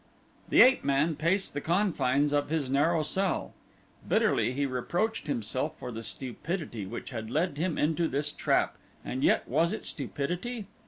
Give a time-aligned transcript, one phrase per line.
[0.49, 3.53] The ape man paced the confines of his narrow cell.
[4.09, 9.23] Bitterly he reproached himself for the stupidity which had led him into this trap, and
[9.23, 10.65] yet was it stupidity?